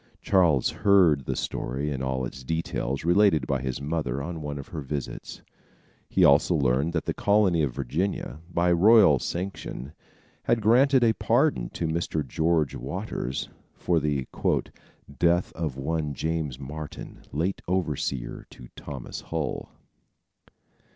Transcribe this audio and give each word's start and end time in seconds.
Charles 0.19 0.71
heard 0.71 1.25
the 1.25 1.35
story 1.35 1.91
in 1.91 2.01
all 2.01 2.25
its 2.25 2.43
details 2.43 3.05
related 3.05 3.45
by 3.45 3.61
his 3.61 3.79
mother 3.79 4.19
on 4.19 4.41
one 4.41 4.57
of 4.57 4.69
her 4.69 4.81
visits. 4.81 5.43
He 6.09 6.25
also 6.25 6.55
learned 6.55 6.93
that 6.93 7.05
the 7.05 7.13
colony 7.13 7.61
of 7.61 7.75
Virginia, 7.75 8.39
by 8.51 8.71
royal 8.71 9.19
sanction, 9.19 9.93
had 10.45 10.59
granted 10.59 11.03
a 11.03 11.13
pardon 11.13 11.69
to 11.73 11.85
Mr. 11.85 12.27
George 12.27 12.73
Waters 12.73 13.49
for 13.75 13.99
the 13.99 14.25
"death 15.19 15.53
of 15.53 15.77
one 15.77 16.15
James 16.15 16.57
Martin, 16.59 17.21
late 17.31 17.61
overseer 17.67 18.47
to 18.49 18.69
Thomas 18.75 19.21
Hull." 19.21 19.69